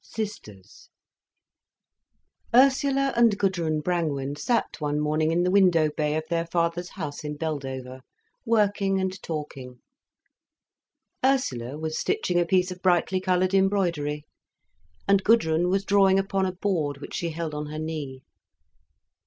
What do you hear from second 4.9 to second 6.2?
morning in the window bay